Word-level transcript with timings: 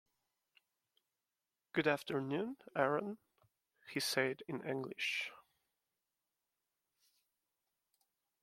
"Good 1.73 1.87
afternoon, 1.87 2.57
Aaron," 2.75 3.19
he 3.87 3.99
said 3.99 4.41
in 4.47 4.63
English. 4.65 5.29